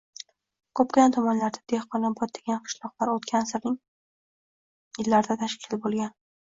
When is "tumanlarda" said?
1.17-1.61